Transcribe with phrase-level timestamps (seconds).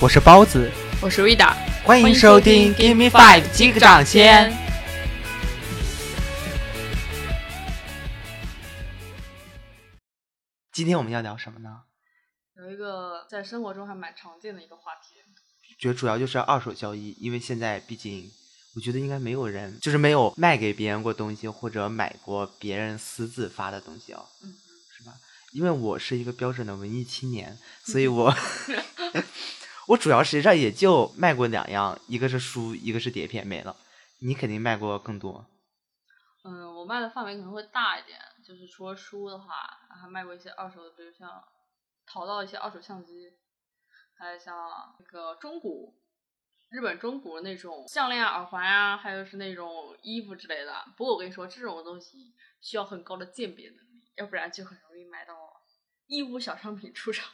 [0.00, 0.70] 我是包子，
[1.02, 1.52] 我是 Vida，
[1.82, 4.56] 欢迎收听 Give Me Five 击个掌先。
[10.72, 11.80] 今天我们要聊什么呢？
[12.56, 15.16] 有一个在生活中还蛮常见的一个话题，
[15.80, 18.30] 觉得主要就是二手交易，因为现在毕竟，
[18.76, 24.54] 我觉得应该没有人就是没有卖给别人过东西，或者买过别人私自发的东西哦，嗯，
[24.96, 25.14] 是吧？
[25.50, 28.32] 因为我是一个标准的文艺青年，所以我
[29.88, 33.74] 我主要实际上也就卖过两样，一个是书，一个是碟片，没了。
[34.20, 35.46] 你肯定卖过更多。
[36.44, 39.54] 嗯，我卖的范围可能会大一点，就是除了书的话，
[39.98, 41.42] 还卖过一些二手的，比如像
[42.06, 43.32] 淘到一些二手相机，
[44.14, 44.54] 还有像
[44.98, 45.94] 那个中古
[46.68, 50.84] 日本中古那种项链、耳环啊，还有是那种衣服之类的。
[50.98, 55.34] 不过我跟你说，这种东西需要很高的鉴别能力，要不然就很容易买到
[56.08, 57.30] 义乌小商品出厂。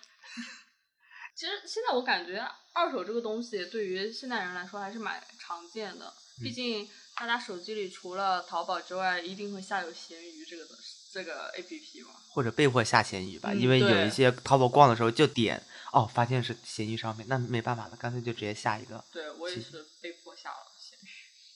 [1.35, 12.11] 其实现在我感觉二手这个东西对于现代人来说还是蛮常见的，毕竟大家手机里除了淘宝之外，一定会下有闲鱼这个东西，这个 A P P 嘛。
[12.31, 15.63] 或者被迫下闲鱼吧，嗯因为有一些淘宝逛的时候就点
[15.93, 19.05] 哦，发现是闲鱼商品，那没办法了，干脆就直接下一个。
[19.13, 21.09] 对我也是是被迫下了闲鱼。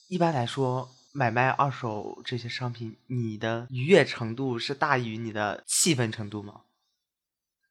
[0.08, 6.62] 一般来说，买卖二手这些商品，你的愉悦程度是大于你的气愤程度吗？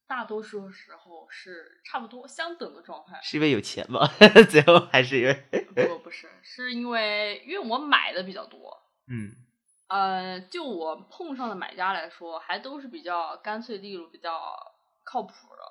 [0.08, 3.20] 大多数时候是差不多相等的状态。
[3.22, 4.08] 是因为有钱吗？
[4.50, 5.34] 最后还是因为
[5.76, 9.32] 不不是，是因为因为我买的比较多，嗯
[9.90, 14.32] 呃，就我碰上的买家来说，还都是比较干脆利落、比较
[15.04, 15.64] 靠谱的。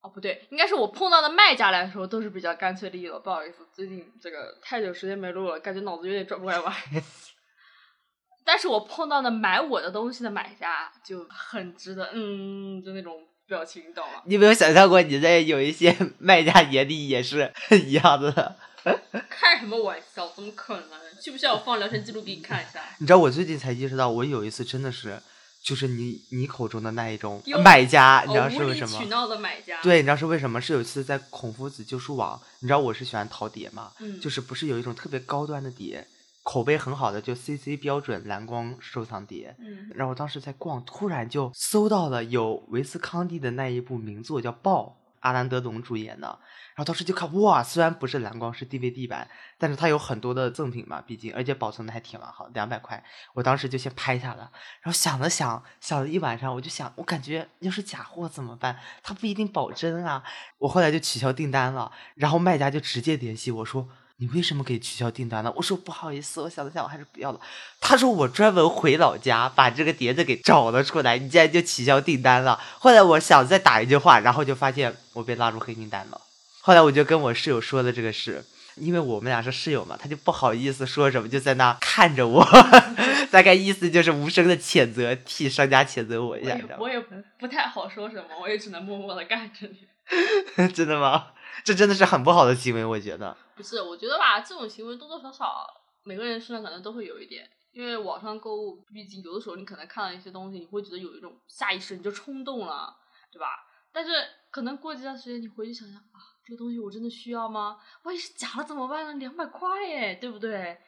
[0.00, 3.18] 哦，不对，应该是我碰到的卖家来说都是比较干脆利落。
[3.18, 6.72] 不好意思，最近这个太久时间没录了，感觉脑子有点转不过来弯。
[8.46, 14.20] 但是我碰到的买我的东西的买家就很值得，嗯，就那种表情，你懂吗？
[14.26, 17.50] 你有没有想象过你在有一些 卖家眼里也是
[17.86, 18.56] 一样的？
[19.28, 20.28] 开什么玩笑？
[20.36, 20.90] 怎么可能？
[21.20, 22.80] 需不需要我放聊天记录给你看一下？
[22.98, 25.20] 你知道我最近才意识到，我有一次真的是，
[25.62, 28.98] 就是你你口中的那一种买家，你知道是为什么？
[28.98, 30.60] 理取闹的买家，，对，你知道是为什么？
[30.60, 36.06] 是有一次在孔夫子旧书网，你知道我是喜欢淘碟嘛，嗯，就是不是有一种特别高端的碟，
[36.48, 39.54] 口碑很好的，就 CC 标准蓝光收藏碟。
[39.58, 46.26] 嗯然后我当时在逛，突然就搜到了有维斯康蒂的那一部名作叫《豹》，阿兰德龙主演的。
[46.74, 49.28] 然后当时就看，哇，虽然不是蓝光，是 DVD 版，
[49.58, 53.04] 但是它有很多的赠品嘛，毕竟而且保存的还挺完好，两百块。
[53.34, 58.78] 我当时就先拍下了，然后想了想，想了一晚上，我就想，我感觉要是假货怎么办？
[59.02, 60.24] 它不一定保真啊。
[60.56, 63.86] 我后来就取消订单了，然后卖家就直接联系我说。
[64.20, 65.52] 你为什么给取消订单呢？
[65.54, 67.40] 我说不好意思，我想了想，我还是不要了。
[67.80, 72.60] 他说我专门回老家把这个碟子给找了出来，你竟然就取消订单了。
[72.80, 76.20] 后来我想再打一句话，然后就发现我被拉入黑名单了。
[76.60, 82.44] 后来我就跟我室友说了这个事，因为我们俩是室友嘛，他就不好意思说什么，就在那看着我，
[83.30, 86.98] 大概意思就是无声的谴责，替商家谴责我一下，我也？
[86.98, 89.86] 不不太好说什么，我也只能默默的干着你。
[90.74, 91.32] 真的吗？
[91.64, 93.36] 这真的是很不好的行为，我觉得。
[93.56, 95.66] 不是，我觉得吧，这种行为多多少少
[96.04, 102.96] 每个人身上可能都会有一点，因为网上购物，毕竟有的时候你可能看到一些东西，你会觉得有一种下意识你就冲动了，
[103.32, 103.46] 对吧？
[103.92, 104.12] 但是
[104.50, 107.76] 可能过这段时间你回去想想啊，这个东西我真的需要吗？
[108.04, 109.12] 万一是假的怎么办呢？
[109.14, 110.78] 两百块耶，对不对？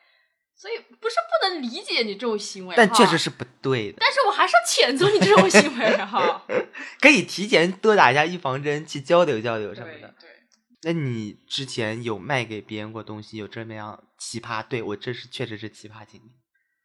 [0.60, 4.60] 所以不是不能理解你这种行为，但确实是不对的，但是我还是要
[4.92, 6.44] 谴责你这种行为哈。
[7.00, 10.14] 可以提前多打一下预防针，去交流交流什么的。
[10.20, 10.28] 对，
[10.82, 14.62] 那你之前有卖给别人过东西，有这么样奇葩？
[14.62, 16.30] 对我这是确实是奇葩经历。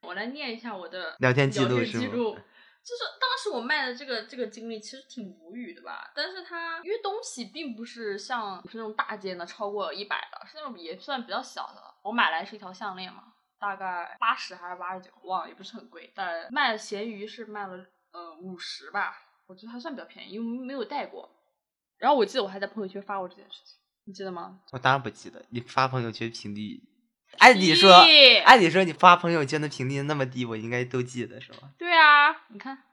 [0.08, 2.34] 我来念一下我的聊天记录记录。
[2.34, 11.82] 就是当时我卖的这个这个经历其实挺无语的吧，但是它因为东西并不是像不是那种大件的，超过一百的，是那种也算比较小的。
[12.04, 13.24] 我买来是一条项链嘛，
[13.60, 16.12] 大概八十还是八十九，忘了，也不是很贵。
[16.16, 17.78] 但卖咸鱼是卖了
[18.12, 19.16] 呃五十吧，
[19.48, 21.30] 我觉得还算比较便宜，因为没有带过。
[21.98, 24.60] 然后我记得我还在朋友圈发过这件事情，你记得吗？
[24.72, 26.82] 我当然不记得，你发朋友圈频率，
[27.38, 31.70] 按理说，咦按理说你发朋友圈的频率那么低，我应该都记得是吧？
[31.78, 32.84] 对啊，你看。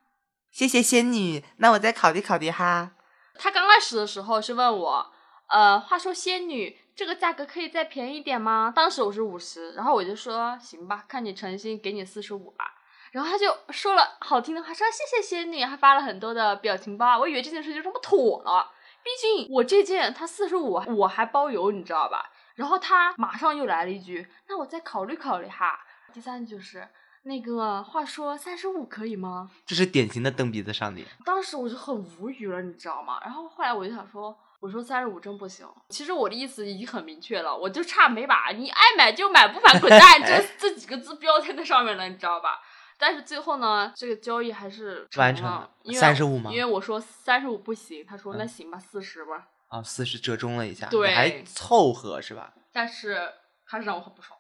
[0.51, 2.93] 谢谢仙女，那我再考虑考虑哈。
[3.37, 5.13] 他刚开始的时候是问我，
[5.49, 8.73] 呃，话说仙女，这个价格可以再便宜点吗？
[8.75, 12.75] 当时我是五十，然后我就说行吧，看你诚心，给你四十五吧。
[13.13, 17.19] 然后他就说了好听的话，说谢谢仙女，还发了很多的表情包。
[17.19, 18.71] 我以为这件事就这么妥了，
[19.03, 22.31] 毕竟我这件他四十五，我还包邮，你知道吧？
[22.55, 25.79] 然后他马上又来了一句，那我再考虑考虑哈。
[26.13, 26.87] 第三就是，
[27.23, 29.51] 那个话说三十五可以吗？
[29.67, 31.07] 这是典型的蹬鼻子上脸。
[31.25, 33.19] 当时我就很无语了，你知道吗？
[33.23, 35.67] 然后后来我就想说，我说三十五真不行。
[35.89, 42.63] 其实我的意思已经很明确了，我就差没把你爱买就买，不买滚蛋，这 这几个字标在那上面了，你知道吧？
[42.97, 49.49] 但是最后呢，这个交易还是完成了，因为35吗因为我说三十五不行，他说嗯那行吧，四十吧。
[49.67, 52.53] 啊，四十折中了一下，对还凑合是吧？
[52.73, 53.29] 但是
[53.65, 54.39] 还是让我很不爽，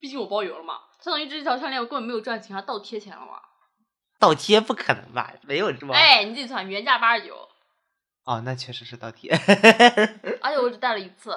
[0.00, 3.42] 毕竟我包邮了嘛，相当于这条项链我根本没有赚钱，还倒贴钱了嘛。
[4.18, 5.30] 倒贴不可能吧？
[5.42, 5.92] 没有这么……
[5.92, 7.46] 哎，你自己算，原价八十九，
[8.24, 9.30] 哦，那确实是倒贴。
[10.40, 11.36] 而且我只戴了一次，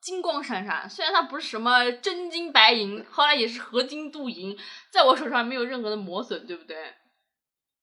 [0.00, 0.88] 金光闪闪。
[0.88, 4.56] 虽然它不是什么真金白银，后来也是合金镀银，
[4.90, 6.94] 在我手上没有任何的磨损，对不对？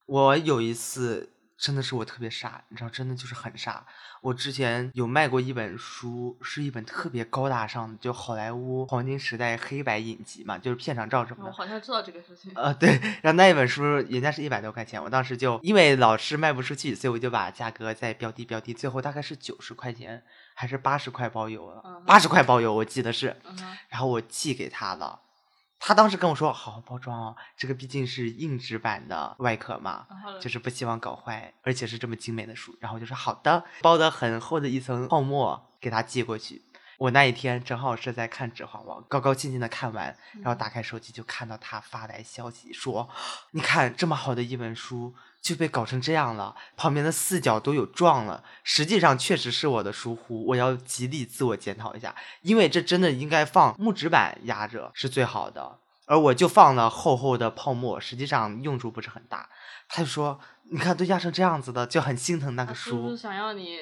[0.05, 3.85] 我有一次真的是我特别傻，你知道，真的就是很傻。
[4.21, 11.55] 我之前有卖过一本书，是一本特别高大上的，就好莱坞黄金时代黑白影集嘛，就是片场照什么我的。
[11.55, 12.51] 好像知道这个事情。
[12.55, 20.23] 呃，对，然后那一本书人家是一百多块钱，我当时就因为老是卖不出去，所以我就把价格再标低标低，最后大概是九十块钱
[20.53, 23.35] 还是八十块包邮了嗯，八十块包邮我记得是，
[23.87, 25.21] 然后我寄给他了。
[25.87, 30.07] 他当时跟我说：“好好包装哦，这个毕竟是硬纸板的外壳嘛，
[30.41, 36.63] 就是不希望搞坏，而且是这么精美的书。”然后我就说：“好的。”包的很厚的一层泡沫给他寄过去。
[36.97, 43.09] 我那一天正好是在看《指环王》，高高兴兴的看完，然后打开手机就看到他发来消息说
[43.51, 48.43] ：“你看这么好的一本书就被搞成这样了，旁边的四角都有撞了。
[48.63, 59.49] 实际上确实是我的疏忽，我要极力自我检讨一下，因为这真的应该放木纸板压着是最好的，而我就放了厚厚的泡沫，实际上用处不是很大。”
[59.89, 60.39] 他就说
[60.71, 63.15] ：“你看都压成这样子的，就很心疼那个书。
[63.15, 63.77] 想要你？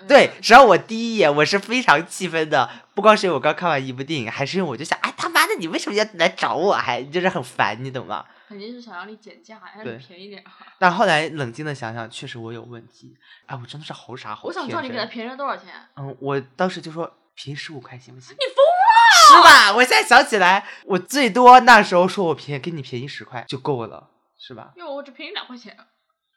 [0.00, 6.74] 呃对，只要我第一眼我是非常气愤的，不光是因为我刚看完一部电影，还是因为我就想，哎他妈的，你为什么要来找我？
[6.74, 8.24] 还就是很烦，你懂吗？
[8.48, 10.44] 肯定是想让你减价，让对你便宜点。
[10.78, 13.16] 但后来冷静的想想，确实我有问题，
[13.46, 15.72] 哎，我真的是好傻好我想知道你给他便宜了多少钱？
[15.96, 18.34] 嗯，我当时就说便宜十五块行不行？
[18.34, 19.74] 你疯了是吧？
[19.74, 24.72] 我现在想起来，我最多那时候说我便宜，给你便宜十块就够了，是吧？
[24.76, 25.76] 因为我只便宜两块钱。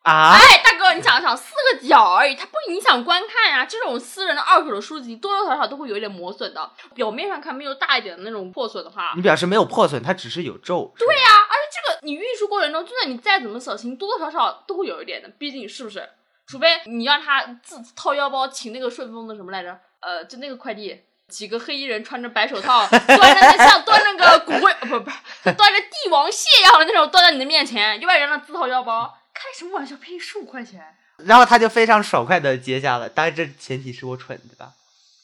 [0.04, 3.66] 啊，哎，大哥，你想想，四个角而已，它不影响观看呀。
[3.66, 6.72] 这种私人的二手的书籍，多多少少都会有一点磨损的。
[6.96, 10.94] 表面上看没有大一点的那种破损的话，你表示没有破损，它只是有皱。
[10.98, 16.10] 对呀、而且这个你运输过程中，就算你再怎么小心，多多少少都会有一点的，毕竟是不是？
[16.48, 19.78] 除非你让他自掏腰包请那个顺丰的什么来着？
[20.00, 25.12] 呃，就那个快递，几个黑衣人穿着白手套， 端着那像端着个骨灰，呃不不，
[25.46, 29.96] 就端着帝王蟹一样的那种端在你的面前，要不然让他自掏腰包，开什么玩笑？
[29.96, 30.84] 便宜十五块钱
[31.24, 34.74] 然后他就非常爽快的接下了，当然这前提是我蠢，对吧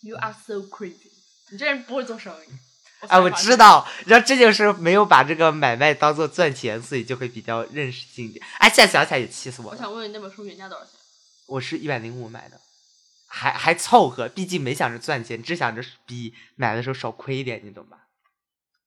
[0.03, 1.11] ？？You are so crazy！
[1.51, 2.49] 你这人不会做生意。
[3.07, 3.57] 哎，我知。
[3.57, 8.45] 道，然后这就是没有把这个买卖当做赚钱，所以就会比较认识性一点。
[8.59, 9.77] 哎，现在想起来也气死我了。
[9.77, 10.93] 我想问问你那本书原价多少钱？
[11.47, 12.59] 我是一百零五买的，
[13.27, 18.07] 还还凑合，毕竟没想着赚钱，只想着比买的时候少亏一点，你懂吧？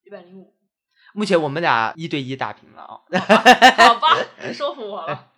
[0.05, 0.58] 一百零五。
[1.15, 3.01] 目前我们俩一对一打平了啊、
[3.77, 4.17] 好吧，
[4.47, 5.33] 你 说服我了。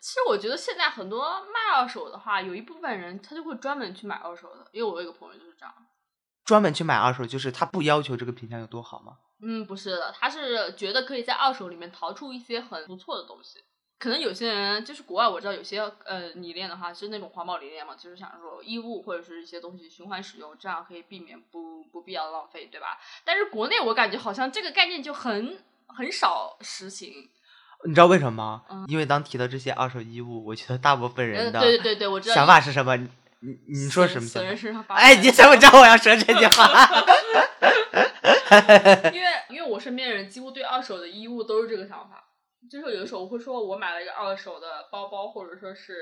[0.00, 5.74] 其实我觉得现在很多卖二手的话，有一部分人他就会专门去买二手的，因为我有一个朋友就是这样。
[6.44, 9.14] 专门去买二手，就是他不要求这个品相有多好吗？
[9.42, 13.58] 嗯，不是的，他是觉得可以在二手里面淘出一些很不错的东西。
[13.98, 22.98] 可能有些人就是国外，我知道有些呃理念的话是那种环保理念嘛，就是想说衣物或者是一些东西循环使用，这样可以避免不不必要的浪费，对吧？
[23.24, 27.30] 但是国内我感觉好像这个概念就很很少实行。
[27.86, 28.62] 你知道为什么吗？
[28.70, 32.96] 嗯因为当提到这些二手衣物，我觉得大部分呃，人的对对对对，我知道想法是什么？
[32.96, 33.08] 你
[33.40, 34.56] 你你说什么想法死人？
[34.56, 36.66] 身上发哎，你怎么知道我要说这句话？
[39.12, 42.24] 因为因为我身边的人几乎对二手的衣物都是这个想法，
[42.70, 45.94] 就是有的时候我会说我买了一个二手的包包，或者说是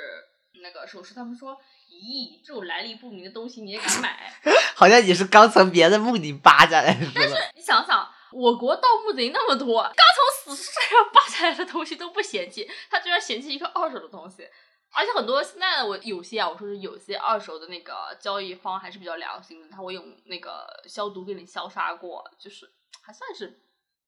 [0.63, 1.57] 那个首饰，他们说，
[1.91, 4.33] 咦，这种来历不明的东西你也敢买？
[4.75, 7.07] 好像你是刚从别的墓里扒下来的。
[7.15, 7.35] 但，是？
[7.55, 10.07] 你想想，我国盗墓贼那么多，刚
[10.45, 14.49] 从死尸身上扒下来的东西都不嫌弃，他居然嫌弃一个二手的东西。
[14.97, 22.65] 而且很多现在的我有些啊，我说是有些二手的那个交易方还是比较良心的，他会用那个消毒给你消杀过，就是
[23.03, 23.61] 还算是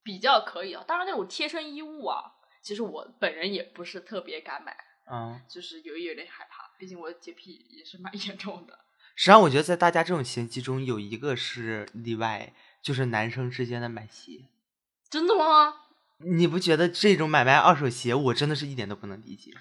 [0.04, 0.84] 比较可以啊。
[0.86, 2.22] 当然那种贴身衣物啊，
[2.66, 4.76] 其实我本人也不是特别敢买，
[5.08, 8.76] 嗯，就是有有点害怕，毕竟我的洁癖也是蛮严重的。
[9.14, 14.46] 实际上我觉得在大家这种嫌弃中，有一个是例外，就是男生之间的买鞋。
[15.08, 15.74] 真的吗？
[16.18, 19.52] 你不觉得这种买卖二手鞋，我真的是一点都不能理解？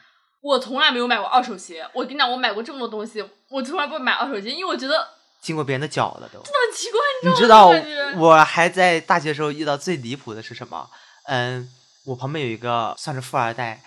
[0.41, 1.87] 我从来没有买过二手鞋。
[1.93, 5.07] 我跟你讲，我买过这么多东西，我从来不会买二手鞋，因为我觉得
[5.41, 6.41] 经过别人的脚了都。
[6.43, 7.69] 这么奇怪，你知知道
[8.17, 10.89] 我还在大学时候遇到最离谱的是什么？
[11.25, 11.69] 嗯，
[12.05, 13.81] 我旁边有一个算是富二代，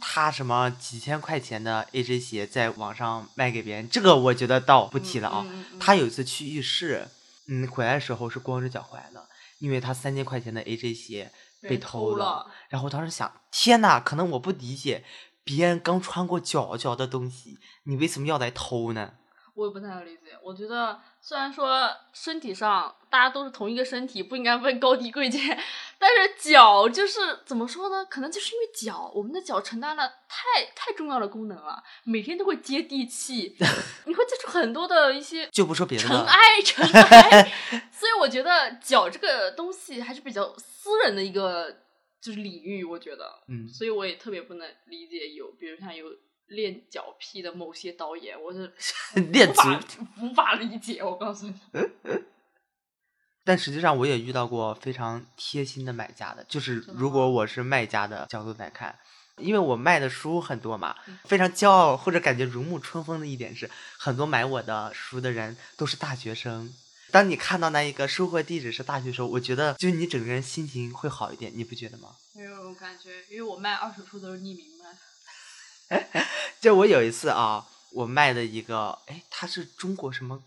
[0.00, 5.44] 他什么几千块钱的 AJ 鞋在网上卖给别人，这个我觉得倒不提了啊。
[5.46, 7.06] 嗯嗯嗯他有一次去浴室，
[7.48, 9.24] 嗯，回来的时候是光着脚回来的，
[9.60, 11.30] 因为他三千块钱的 AJ 鞋
[11.62, 12.24] 被偷了。
[12.24, 15.04] 了，然后我当时想，天呐，可能我不理解，
[15.44, 19.12] 别人刚穿过脚脚的东西，你为什么要来偷呢？
[19.54, 20.30] 我也不太能理解。
[20.42, 25.58] 我觉得虽然说身体上大家都是同一个身体，不应该分高低贵贱，
[26.00, 28.02] 但是脚就是怎么说呢？
[28.06, 33.54] 可能就是因为脚，我们的脚承担了太太重要的功能了，每天都会接地气，
[34.06, 37.52] 你会接触很多的一些就不说别的，尘埃，尘埃。
[37.92, 41.70] 所以我觉得脚这个东西还是比较私人的一个
[42.18, 46.06] 就是领域，我觉得，嗯，所以我也特别不能理解有，比如像有
[46.46, 48.72] 练脚癖的某些导演，我是
[49.30, 49.80] 练足无法
[50.22, 51.02] 无法理解。
[51.04, 51.54] 我告诉你，
[53.50, 58.96] 但实际上我也遇到过非常贴心的买家的，就是如果我是卖家的角度来看，
[59.38, 66.72] 因为我卖的书很多嘛嗯，非常骄傲或者感觉如沐春风的一点是，很多买我的书的人都是大学生。
[67.10, 72.10] 当你看到那一个收货地址是大学生，我觉得就你整个人心情会好一点，你不觉得吗？
[72.36, 74.68] 没有我感觉，因为我卖二手书都是匿名
[75.90, 75.98] 卖。
[76.62, 80.40] 就我有一次啊，我卖的一个，哎，他是中国什么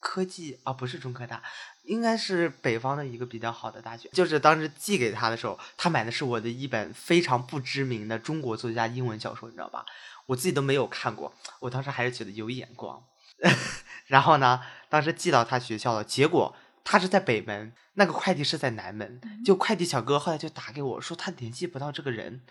[0.00, 0.72] 科技啊？
[0.72, 1.40] 不是中科大，
[1.86, 4.08] 应该是北方的一个比较好的大学。
[4.12, 9.86] 就是当时寄给他的时候，他买的是我的一本非常不知名的中国作家英文小说，你知道吧？
[10.26, 13.02] 我自己都没有看过，我当时还是觉得有眼光。
[14.06, 22.42] 然后呢，当时寄到他学校了，结果他是在北门，那个快递是在南门，就快递小哥后来就打给我说他联系不到这个人。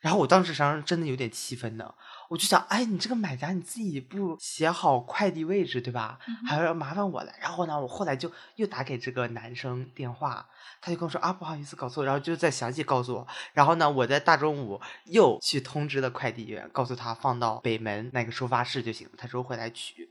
[0.00, 1.94] 然后我当时实际上真的有点气愤的，
[2.28, 6.18] 我就想，哎，你这个买家你自己不写好快递位置对吧？
[6.48, 7.38] 还要麻烦我来。
[7.40, 10.48] 然后呢，我后来就又打给这个男生电话，
[10.80, 13.26] 他就跟我说啊，不好意思搞错，然后就再详细告诉我。
[13.52, 20.10] 然后呢，我在大中午又去通知了快递员，告诉他放到北门那个收发室就行了，他说会来取。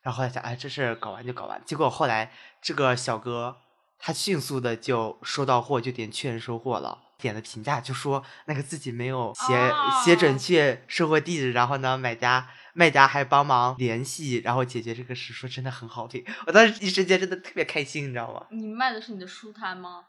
[0.00, 1.60] 然后后来想，哎，这事搞完就搞完。
[1.66, 3.56] 结果后来这个小哥
[3.98, 6.98] 他迅速的就收到货，就点确认收货了。
[7.18, 9.72] 点的评价就说那个自己没有写、
[10.04, 16.22] 写准哦确收货地址，然后呢，买家卖家还帮忙联系，然后解决这个事，说真的很好听。
[16.46, 18.46] 我当时一瞬间真的特别开心，你知道吗？
[18.50, 20.04] 你卖的是你的书摊吗？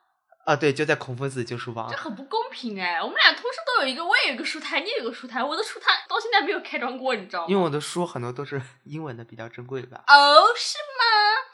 [0.45, 1.97] 啊，对，就在孔夫子旧书房这。
[1.97, 3.01] 很不公平哎！
[3.01, 7.47] 我们俩同时都有一个，我也有一个书摊，你也有个书摊，我的书摊到现在没有开张过，你知道吗？
[7.49, 10.96] 因为我的书很多都是英文的，比较珍贵吧，哦，是吗？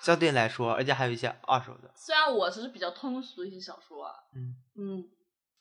[0.04, 1.90] 相对来说，而且还有一些二手的。
[1.96, 5.06] 虽然我只是比较通俗的一些小说啊，嗯嗯，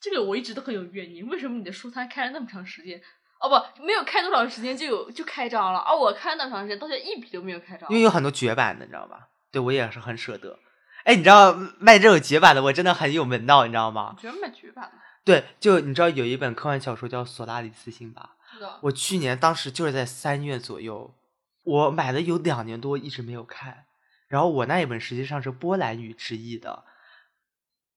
[0.01, 3.01] 这个我一直都很有怨念，为什么你的书摊开了那么长时间？
[3.41, 7.97] 哦不，没有开多长时间就有就开张了，而、我开了那么长时间，到现在一笔都没有开张因。
[7.97, 9.29] 为有很多绝版的，你知道吧？
[9.51, 10.59] 对我也是很舍得。
[11.05, 14.17] 哎，你知道卖这种绝版的，我真的很有门道，你知道吗？
[14.21, 14.31] 绝
[14.73, 14.93] 版的，
[15.25, 18.37] 对，就你知道有一本科幻小说叫《索拉里斯星》吧？
[18.53, 18.79] 是的。
[18.83, 21.15] 我去年当时就是在三月左右，
[21.65, 23.87] 我买了有两年多，一直没有看。
[24.33, 26.85] 然后我那一本实际上是波兰语直译的，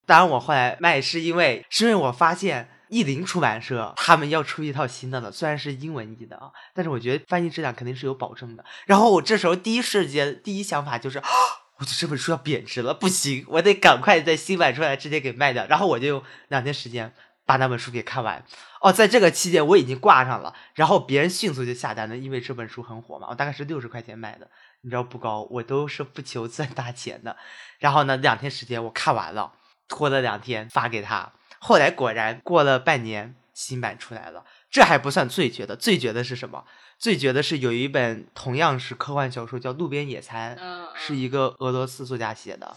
[0.06, 8.66] 当然我后来卖是因为是因为我发现译林出版社他们要出一套新的了，虽然是英文译的啊，但是我觉得翻译质量肯定是有保证的。
[8.86, 11.20] 然后我这时候第一瞬间第一想法就是。
[11.20, 11.30] 啊
[11.78, 15.68] 我的这本书要贬值了，不行，我得赶快在新版出来之前给卖掉。
[15.68, 17.14] 然后我就用两天时间
[17.46, 18.46] 把那本书给看完。
[18.80, 23.28] 哦，在这个期间我已经挂上了，然后别人迅速就下单了，因为这本书很火嘛。
[23.30, 24.50] 我大概是六十块钱买的，
[24.86, 27.36] 你知道不高，我都是不求赚大钱的。
[27.80, 29.52] 然后呢，两天时间我看完了，
[29.88, 31.34] 拖了两天发给他。
[31.58, 34.46] 后来果然过了半年，新版出来了。
[34.70, 36.66] 这还不算最绝的，最绝的是什么？
[37.00, 42.76] 最绝的是有一本同样是科幻小说，叫《路边野餐》，嗯，是一个俄罗斯作家写的，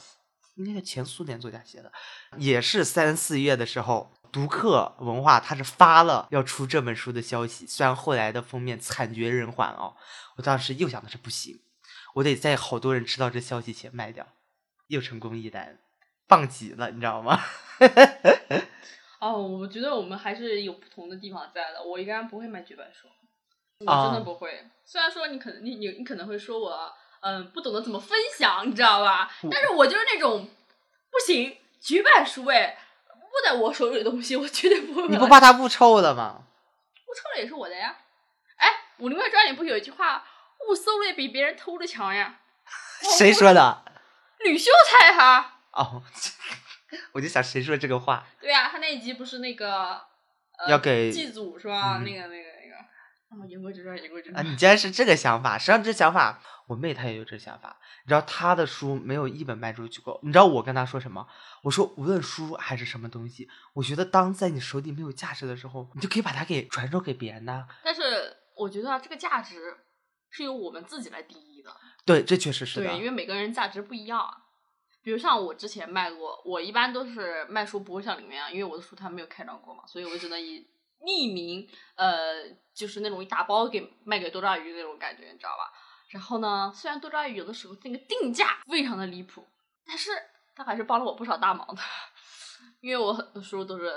[0.55, 1.93] 应该是前苏联作家写的，
[2.39, 9.95] 也是三四月的时候，读客文化他是发了要出这本书的消息，虽然后来的封面惨绝人寰哦，
[10.37, 11.61] 我当时又想的是不行，
[12.15, 14.27] 我得在好多人知道这消息前卖掉，
[14.89, 15.79] 又成功一单，
[16.27, 17.41] 棒极了，你知道吗？
[19.21, 21.83] 哦，我觉得我们还是有不同的地方在的。
[21.83, 23.09] 我应该不会买绝版书，
[23.85, 24.65] 我啊真的不会。
[24.85, 29.31] 虽然说你可能你你你可能会说我嗯不懂得怎么分享，你知道吧？
[29.51, 30.49] 但是我就是那种
[31.11, 35.09] 不行绝版书哎，不在我手里的东西，我绝对不会买。
[35.09, 36.45] 你不怕它不臭了吗？
[37.05, 37.97] 不抽了也是我的呀。
[38.57, 38.69] 哎，
[39.03, 40.25] 《武林外传》里不是有一句话
[40.69, 42.41] “误搜的比别人偷的强呀
[43.19, 43.85] 谁说的？”？
[44.45, 45.61] 吕秀才哈。
[45.73, 46.03] 哦，
[47.13, 48.27] 我就想谁说这个话？
[48.41, 49.95] 对呀、他那一集不是那个
[50.59, 51.99] 呃要给祭祖是吧？
[51.99, 54.53] 嗯那个那个那个，啊，言归正传，言归正啊，传。
[54.53, 57.79] 你既然是这个想法，实际上这想法，我妹她也有这想法。
[58.05, 60.19] 你知道她的书没有一本卖出去过。
[60.23, 61.27] 你知道我跟她说什么？
[61.63, 67.67] 我说无论书还是什么东西，我觉得当在你手里没有价值的时候，你就可以把它给传授给别人呐。
[67.85, 69.77] 但是我觉得啊，这个价值
[70.31, 71.75] 是由我们自己来定义的。
[72.05, 72.87] 对，这确实是的。
[72.87, 74.45] 对，因为每个人价值不一样啊。
[75.03, 80.67] 比如像我之前卖过，我一般都是卖书不会像里面啊，因为我的书它没有开张过嘛，所以我只能以
[81.01, 82.45] 匿名，呃，
[82.75, 85.73] 就是那种一大包给卖给多抓鱼那种感觉，你知道吧？
[86.11, 89.47] 然后呢，虽然多抓鱼有的时候那个定价非常的离谱，
[89.87, 90.11] 但是
[90.55, 91.81] 他还是帮了我不少大忙的，
[92.81, 93.93] 因为我很多书都是，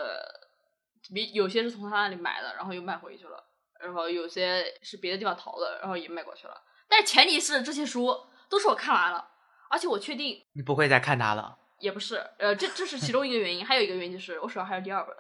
[1.14, 3.44] 比有些是从他那里买的，然后又卖回去了，
[3.84, 6.62] 然后有些是别的地方淘的，然后也卖过去了。
[6.88, 9.30] 但是前提是这些书都是我看完了，
[9.70, 11.58] 而且我确定你不会再看它了。
[11.80, 15.16] 也不是，呃，这这是其中一个原因，还有一个原因就是我手上还有第二本，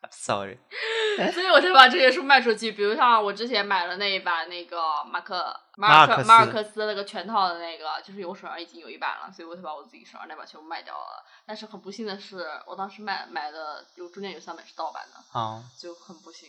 [0.10, 0.56] Sorry，
[1.34, 2.70] 所以我才把这些书卖出去。
[2.70, 11.24] 比如像我之前买了那一版那个马克马马尔克马尔克斯那个全套的那个，就是我手上已经有一版了，所以我才把我自己手上那版全部卖掉了。
[11.44, 16.48] 但是很不幸的是，我当时买买的有中间有三本是盗版的，啊、就很不幸。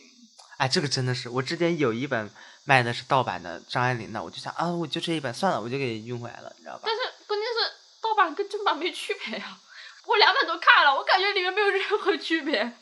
[0.58, 2.30] 哎，这个真的是，我之前有一本
[2.64, 6.94] 卖的是盗版的张爱玲的，我就想啊，我就这一本算了，我就给运回来了，你知道吧但？
[6.94, 9.58] 是关键是盗版跟正版没区别呀、
[10.06, 12.72] 我两本都看了，我感觉里面没有任何区别。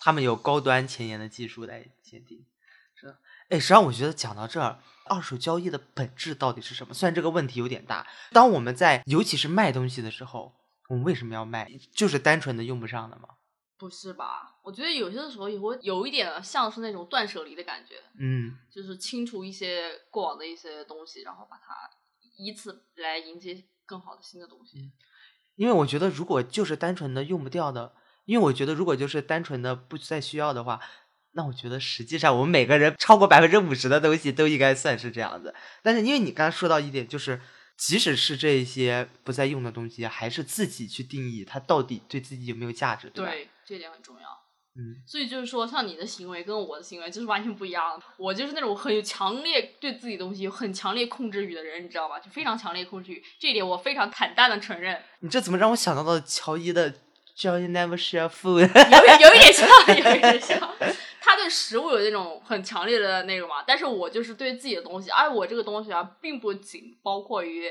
[0.00, 2.44] 他们有高端前沿的技术来鉴定，
[2.94, 3.18] 是的。
[3.48, 6.94] 哎，实际上我觉得讲到这儿，二手交易的本质到底是什么？
[6.94, 10.54] 虽然这个问题有点大，当我们在尤其是卖东西的时候，
[10.88, 11.70] 我们为什么要卖？
[11.92, 13.28] 就是单纯的用不上的吗？
[13.78, 14.56] 不是吧？
[14.64, 21.88] 我觉得有些的时候也会有一点像是那种断舍离的感觉，嗯，就是清除一些过往的一些东西，然后把它
[22.36, 24.92] 以此来迎接更好的新的东西。
[25.54, 27.94] 因为我觉得如果就是单纯的用不掉的，
[28.28, 30.78] 因为我觉得如果就是单纯的不再需要的话，
[31.32, 35.54] 那我觉得实际上我们每个人超过百分之五十的东西都应该算是这样子。
[35.82, 37.40] 但是因为你刚才说到一点，就是
[37.78, 43.30] 即使是这些不再用的东西，还是自己去定义它到底对自己有没有价值，对吧？
[43.30, 44.28] 对，这一点很重要。
[44.76, 48.04] 嗯，所以就是说，像你的行为跟我的行为就是完全不一样的。
[48.18, 52.20] 我就是那种很有强烈对自己东西有很强烈控制欲的人，你知道吧？
[52.20, 55.00] 就非常强烈控制欲，这一点我非常坦荡的承认。
[55.20, 56.94] 你这怎么让我想到了乔伊的
[57.38, 58.66] “Joy never share food”？
[58.66, 60.58] 有有一点像，有一点像。
[61.20, 67.68] 他对食物有那种很强烈的那个嘛，但是我就是对自己的东西，而我这个东西啊，并不仅包括于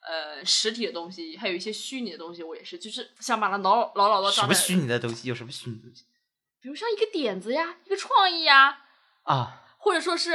[0.00, 5.28] 呃实体的东西，还有一些虚拟的东西，我也是，就是想把它牢牢牢的什么，虚拟的东西？
[5.28, 6.04] 有什么虚拟的东西
[6.60, 8.78] 比如像一个点子呀，一个创意呀，
[9.22, 9.62] 啊？
[9.78, 10.34] 或者说是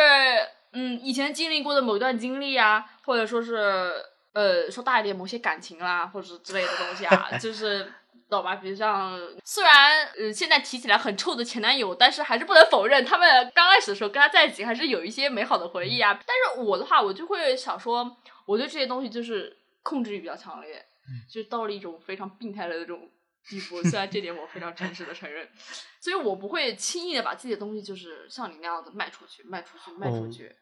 [0.71, 3.93] 嗯以前经历过的某段经历呀，或者说是
[4.31, 7.91] 呃说大一点某些感情啦，或者之类的东西啊，就是
[8.33, 8.55] 懂吧？
[8.55, 16.13] 比如像虽然呃现在提起来很臭的前男友，但是还是不能否认他们刚开始的时候跟他在一起还是有一些美好的回忆啊。
[16.25, 20.85] 但是我的话，我就会想说，我对这些东西就是控制欲比较强烈，
[21.29, 23.09] 就是到了一种非常病态的那种
[23.47, 23.81] 地步。
[23.83, 25.47] 虽然这点我非常诚实的承认，
[26.01, 30.55] 所以我不会轻易的把自己的东西就是像你那样子卖出去、卖出去、卖出哦去。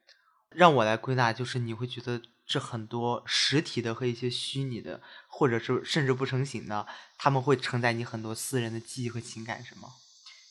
[0.50, 2.22] 让我来归纳，就是你会觉得
[2.52, 6.86] 这很多实体的和一些虚拟的，或者是甚至不成形的，
[7.18, 9.88] 他们会承载你很多私人的记忆和情感，是吗？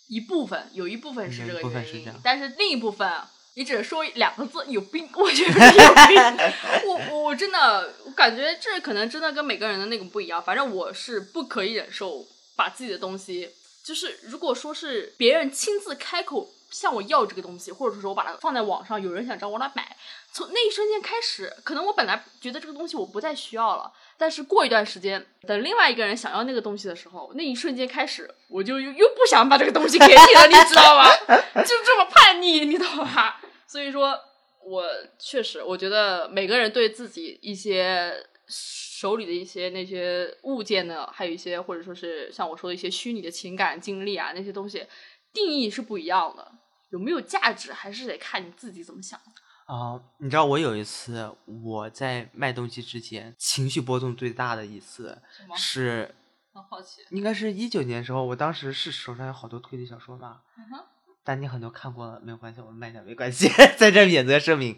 [0.09, 3.07] 一部分有一部分是这个原因但是另一部分，
[3.53, 6.53] 你只说两个字有病，我觉得有病。
[6.87, 13.51] 我我真的我感觉这可能真的跟每个人的那个不一样，反正我是不可以忍受把自己的东西，
[13.85, 19.96] 就是如果说是别人亲自开口向我要这个东西，或者说是我把它放在网上，有人想找我来买，
[20.33, 31.09] 从那一瞬间开始，可能我本来觉得这个东西我不再需要了，但是过一段时间，等另外一个人想要那个东西的时候，那一瞬间开始，我就又又不想把这个东西给你了，你知道吗？
[31.62, 33.40] 就这么叛逆，你懂吧？
[33.66, 34.18] 所以说，
[34.64, 34.85] 我
[35.18, 44.87] 确实，我觉得每个人对自己一些手里的一些那些物件呢，还有一些或者说是像我说的一些虚拟的情感经历啊，那些东西
[45.33, 46.52] 定义是不一样的。
[46.90, 49.18] 有没有价值，还是得看你自己怎么想。
[49.66, 55.22] 啊、你知道我有一次我在卖东西之前，情绪波动最大的一次？
[55.57, 56.12] 是，
[56.53, 57.03] 很好奇。
[57.11, 60.85] 应该是一九年的时候，我当时是手上有好多推理小说嘛，嗯哼，
[61.22, 63.48] 但你很多看过了，没有关系，我卖掉没关系，
[63.79, 64.76] 在这免责声明。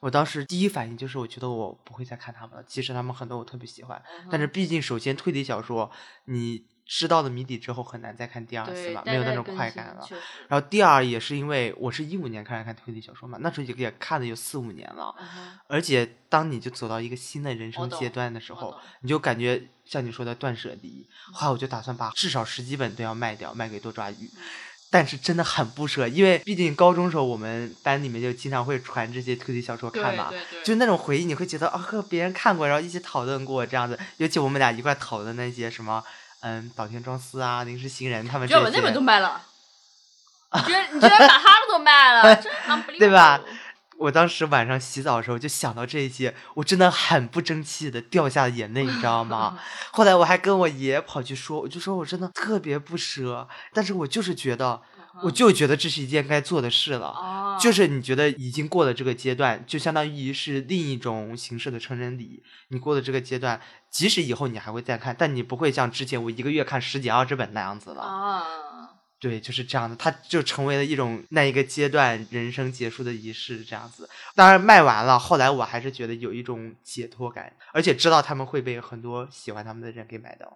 [0.00, 2.62] 我当时第一反应就是，我觉得我不会再看他们了。
[2.64, 5.90] 其实他们很多我特别喜欢，嗯但是毕竟首先推理小说，
[6.26, 10.08] 你知道了谜底之后很难再看第二次了，，没有那种快感了。
[10.48, 21.06] 然后第二也是因为我是一五年开始看推理小说嘛，那时候也也看了有四五年了，嗯，而且当你就走到一个新的人生阶段的时候，你就感觉像你说的断舍离。
[21.30, 24.30] 后来我就打算把至少十几本都要卖掉，卖给多抓鱼。
[24.90, 30.32] 但是真的很不舍，因为毕竟高中时候我们班里面就经常会传这些推理小说看嘛，
[30.64, 33.98] 就那种回忆，你会觉得啊，和别人看过，然后一起讨论过这样子。
[34.16, 36.02] 尤其我们俩一块讨论那些什么，
[36.40, 39.42] 嗯，岛田庄司啊、临时行人他们这些，居然把那本都卖了，
[40.54, 42.52] 你居然 你居然把他们都卖了，真
[42.98, 43.40] 对吧？
[43.98, 49.58] 我当时晚上洗澡的时候就想到这些，我真的很不争气的掉下了眼泪，你知道吗？
[49.90, 54.80] 后来我还跟我爷爷跑去说，我就说我真的特别不舍，但是我就是觉得，
[55.22, 57.08] 我就觉得这是一件该做的事了。
[57.08, 62.42] 哦，就是你觉得已经过了这个阶段，就相当于是另一种形式的成人礼。
[62.68, 68.02] 你过了这个阶段，即使以后你还会再看，但你不会像之前我一个月看十几二十本那样子了。
[68.02, 68.44] 啊，
[69.18, 74.08] 对，就是这样的，它就成为了一种那一个阶段人生结束的仪式，这样子。
[74.36, 80.46] 当然卖完了，后来我还是觉得有一种解脱感，而且知道他们会被很多喜欢他们的人给买到。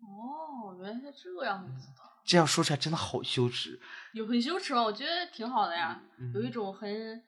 [0.00, 3.80] 哦，原来是这样子的，这样说出来真的好羞耻。
[4.12, 4.82] 有很羞耻吗？
[4.82, 7.22] 我觉得挺好的呀，嗯有一种很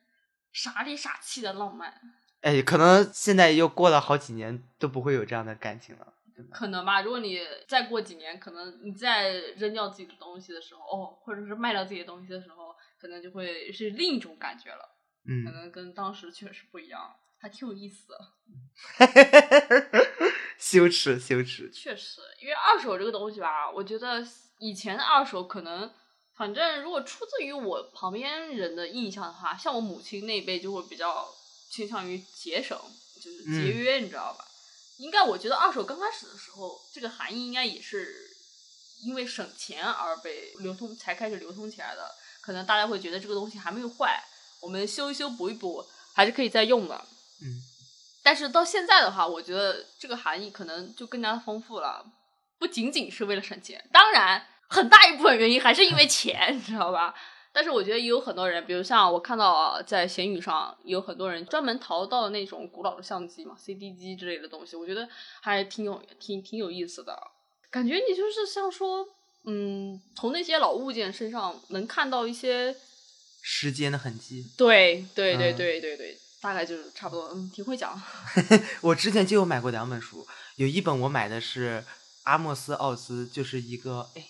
[0.52, 1.92] 傻里傻气的浪漫，
[2.42, 6.14] 哎，可能现在又过了好几年，都不会有这样的感情了。
[6.50, 7.00] 可能吧。
[7.00, 14.82] 如果你再过几年，可能你再扔掉自己的东西的时候，哦，或者是卖掉自己的东西的时候，可能就会是另一种感觉了，
[15.24, 18.18] 可嗯，能跟当时确实不一样，还挺有意思的。
[20.58, 21.70] 羞耻，羞耻。
[21.70, 24.24] 确实，因为二手这个东西吧，我觉得
[24.64, 25.92] 以前的二手可能，
[26.34, 31.28] 反正如果出自于我旁边人的印象的话，像我母亲那一辈就会比较
[31.70, 32.74] 倾向于节省，
[33.22, 34.42] 就是节嗯约，你知道吧？
[34.96, 38.30] 应该我觉得二手刚开始的时候，这个含义应该也是
[39.02, 42.10] 因为省钱而被流通，才开始流通起来的。
[42.40, 44.24] 可能大家会觉得这个东西还没有坏，
[44.60, 46.94] 我们修一修补一补，还是可以再用的。
[47.42, 47.60] 嗯，
[48.22, 52.06] 但是到现在的话，我觉得这个含义可能就更加丰富了，
[52.58, 57.14] 不仅仅是为了省钱，当然很大一部分原因还是因为钱， 你知道吧？
[57.52, 65.08] 但是我觉得也有很多人，比如像我看到啊在闲鱼上有很多人专门淘到那种古老的相机嘛，CD 机之类的东西，我觉得
[65.40, 67.16] 还挺有挺挺有意思的。
[67.70, 69.06] 感觉你就是像说，
[69.44, 72.74] 嗯，从那些老物件身上能看到一些，
[73.42, 74.44] 时间的痕迹。
[74.56, 78.00] 对对对嗯对对对，大概就是差不多，嗯，挺会讲。
[78.82, 81.84] 我之前就有买过两本书，有一本我买的是
[82.24, 84.24] 阿莫斯·奥斯，就是一个哎，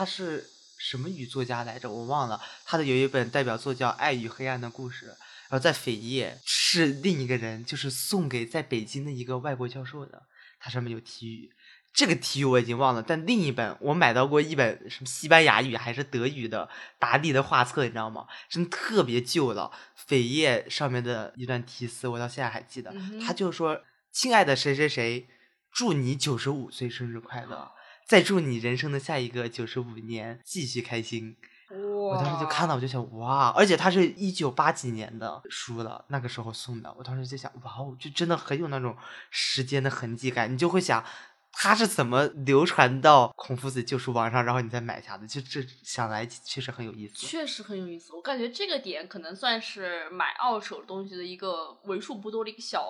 [0.00, 1.90] 他是什么语作家来着？
[1.90, 2.40] 我忘了。
[2.64, 10.22] 他的有一本代表作叫《爱与黑暗的故事》，然后在扉页是另一个人，就是送给在北京的一个外国教授的，
[10.58, 11.50] 它上面有题语。
[11.92, 18.26] 这个题语我已经忘了，但另一本我买到过一本什么西班牙语还是德语的达利的画册，你知道吗？
[18.48, 19.70] 真的特别旧了，
[20.08, 25.28] 扉页上面的一段题词我到现在还记得，嗯他就说：“亲爱的谁谁谁，
[25.70, 27.70] 祝你九十五岁生日快乐，
[28.10, 31.36] 再祝你人生的下一个九十五年继续开心。”
[31.70, 38.96] 我当时就看到，我就想哇，而且它是一九八几年的书了，那个时候送的，我当时就想哇哦，就真的很有那种
[39.30, 41.04] 时间的痕迹感，你就会想。
[41.52, 45.26] 它是怎么流传到孔夫子旧书网上，然后你再买下的？
[45.26, 47.14] 就这想来确实很有意思。
[47.14, 48.12] 确实很有意思。
[48.14, 52.86] 我感觉这个点可能算是买二手东西的一个为数不多的一个小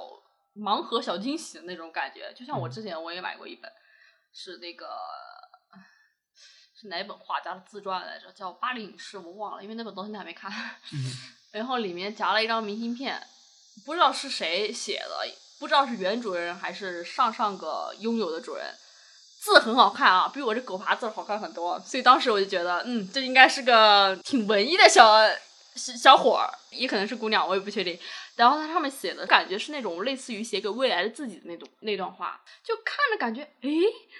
[0.54, 2.30] 盲盒、小惊喜的那种感觉。
[2.36, 3.72] 就像我嗯之前我也买过一本，
[4.32, 4.86] 是那个
[6.74, 8.32] 是哪本画家的自传来着？
[8.32, 10.50] 叫《巴黎影视》，我忘了，因为那本东西还没看。
[10.92, 11.12] 嗯
[11.52, 13.20] 然后里面夹了一张明信片，
[13.84, 15.26] 不知道是谁写的，
[15.58, 18.72] 不知道是原主人还是上上个拥有的主人。
[19.40, 25.12] 字很好看啊，比我这狗爬字好看很多，所以当时我就觉得，嗯，这应该是个挺文艺的小
[25.74, 27.98] 小小伙儿，也可能是姑娘，我也不确定。
[28.36, 33.70] 然后它上面写的感觉是那种类似于写给未来的自己的那种那段话，就看着感觉，诶，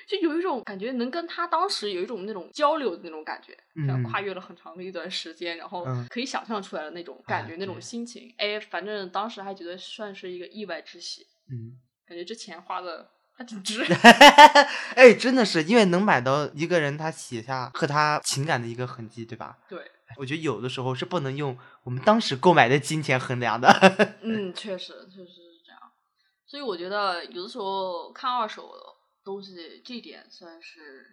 [0.07, 8.35] 就有一种感觉能跟他当时有一种那种交流的那种感觉，嗯跨越了很长的一段时间，然后嗯可以想象出来的那种感觉、啊那种心情。
[8.37, 13.83] 哎，反正当时还觉得算是一个意外之喜，嗯，感觉这钱花的还挺值。
[14.97, 19.57] 哎，真的是因为能买到一个人他写下和他情感的一个痕迹，对吧？
[19.67, 19.79] 对，
[20.17, 23.69] 我觉得有的时候是不能用我们当时购买的金钱衡量的。
[24.23, 25.81] 嗯， 确实确实是这样。
[26.47, 28.79] 所以我觉得有的时候看二手的
[29.25, 31.07] 东西，这点算是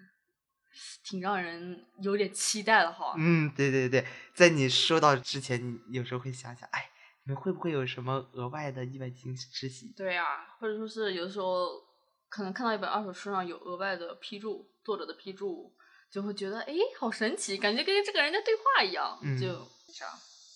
[1.03, 3.13] 挺让人有点期待的哈。
[3.17, 6.89] 嗯，对对对，在你收到之前，你有时候会想想，哎，
[7.23, 9.93] 你们会不会有什么额外的意外惊之喜？
[9.95, 11.67] 对呀、或者说是有的时候
[12.29, 15.71] 可能看到一本二手书上有额外的批注，作者的批注，
[16.11, 19.47] 就会觉得哎，好神奇，感觉跟这个人在对话一样，嗯就
[19.93, 20.13] 这样。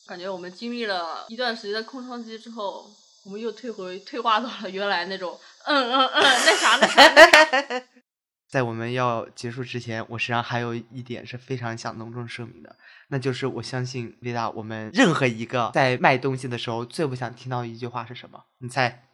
[0.08, 2.90] 感觉我们经历了一段时间的空窗期之后，
[3.26, 7.86] 我们又退回退化到了原来那种嗯嗯嗯那啥那啥那啥。
[8.50, 12.76] 在我们要结束之前，我实际上还有一点是非常想隆重声明的，
[13.08, 18.44] 那就是我相信维达，我们任何一个在卖东西的时候最不想听到的一句话是什么？
[18.58, 19.08] 你猜？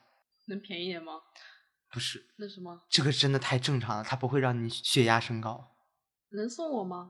[0.47, 1.13] 能便宜点吗？
[1.91, 2.81] 不是，那什么？
[2.89, 5.75] 这个真的太正常了，它不会让你血压升高。
[6.31, 7.07] 能送我吗？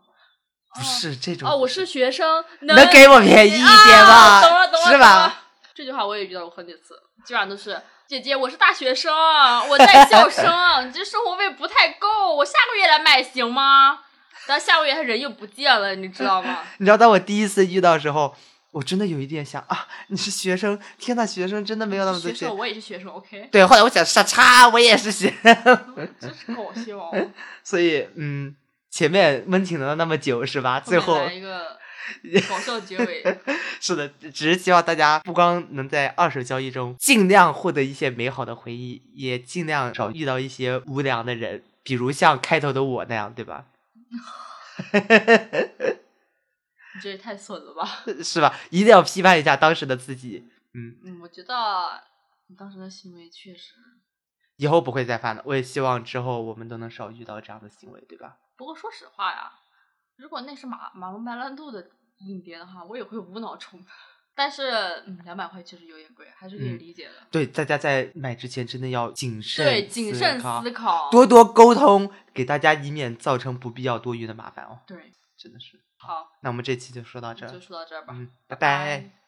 [0.76, 4.14] 不是这种哦，我是学生，能能给我便宜一点吗？
[4.14, 5.44] 啊懂了懂了，是吧？？
[5.74, 9.12] 这句话我也遇到过很几次，基本上都是姐姐，我是大学生，
[9.70, 14.00] 我在校生，你这生活费不太够，我下个月来买行吗？
[14.46, 16.60] 但下个月他人又不见了，你知道吗？
[16.80, 18.36] 你知道，当我第一次遇到的时候，
[18.72, 22.58] 我真的有一点想啊，你是学生，天呐，学生真的没有那么多钱学生，。
[22.58, 27.12] 我也是学生，OK，对，后来我想，傻叉，我也是学生，真是搞笑。
[27.64, 28.56] 所以嗯，
[28.90, 30.80] 前面温情了那么久是吧？
[30.80, 31.78] 最后来一个
[32.50, 33.22] 搞笑结尾，
[33.82, 43.66] 是的，只只是希望大家不光能在二手交易中尽量获得一些美好的回忆，也尽量少遇到一些无良的人，比如像开头的我那样，对吧？
[46.96, 48.04] 你这也太损了吧？
[48.24, 48.58] 是吧？
[48.72, 52.02] 一定要批判一下当时的自己，嗯，嗯，我觉得
[52.48, 53.74] 你当时的行为确实，
[54.56, 55.42] 以后不会再犯了。
[55.46, 58.38] 我也希望之后我们都能少遇到这样的行为，对吧？
[58.58, 59.52] 不过说实话呀，
[60.16, 61.90] 如果那是马马龙白兰度的
[62.20, 63.80] 影碟的话，我也会无脑冲。
[64.34, 64.70] 但是，
[65.08, 67.14] 嗯，两百块确实有点贵，还是可以嗯理解的。
[67.32, 71.10] 对，大家在买之前真的要谨慎，对，谨慎思考。
[71.10, 74.80] 多多沟通，给大家以免造成不必要多余的麻烦哦。
[74.86, 75.80] 对，真的是。
[75.98, 78.14] 好，那我们这期就说到这儿就，说到这儿吧。
[78.16, 79.27] 嗯，拜拜拜